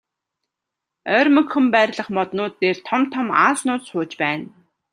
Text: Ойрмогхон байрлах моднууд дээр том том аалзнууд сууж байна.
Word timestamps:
Ойрмогхон 1.17 1.65
байрлах 1.73 2.09
моднууд 2.17 2.53
дээр 2.61 2.77
том 2.87 3.01
том 3.13 3.27
аалзнууд 3.41 3.81
сууж 3.89 4.11
байна. 4.21 4.45